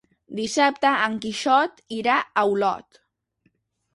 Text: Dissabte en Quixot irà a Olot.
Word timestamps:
Dissabte 0.37 0.93
en 1.07 1.17
Quixot 1.25 1.83
irà 1.99 2.15
a 2.21 2.45
Olot. 2.55 3.01